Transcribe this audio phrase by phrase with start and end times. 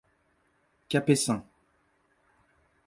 [0.89, 1.45] Cape St.